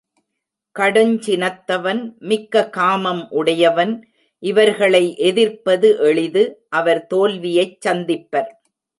கடுஞ்சினத்தவன், 0.75 1.99
மிக்க 2.21 2.63
காமம் 2.69 3.21
உடையவன் 3.31 3.93
இவர்களை 4.43 5.03
எதிர்ப்பது 5.19 5.89
எளிது 5.99 6.43
அவர் 6.69 7.01
தோல்வியைச் 7.13 7.77
சந்திப்பர். 7.87 8.49